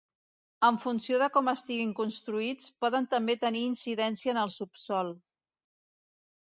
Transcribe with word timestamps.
En 0.69 0.79
funció 0.85 1.19
de 1.23 1.27
com 1.35 1.51
estiguin 1.51 1.93
construïts, 2.01 2.73
poden 2.85 3.09
també 3.15 3.39
tenir 3.47 3.65
incidència 3.69 4.35
en 4.35 4.43
el 4.47 4.55
subsòl. 4.59 5.15